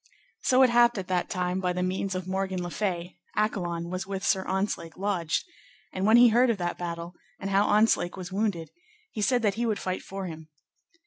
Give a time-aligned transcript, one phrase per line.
[0.41, 4.07] So it happed at that time, by the means of Morgan le Fay, Accolon was
[4.07, 5.43] with Sir Ontzlake lodged;
[5.93, 8.71] and when he heard of that battle, and how Ontzlake was wounded,
[9.11, 10.49] he said that he would fight for him.